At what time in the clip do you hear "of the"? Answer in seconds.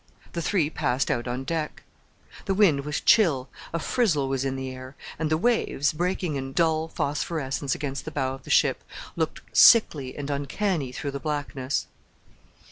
8.33-8.49